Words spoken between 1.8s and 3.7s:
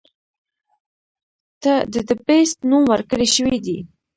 د “The Beast” نوم ورکړے شوے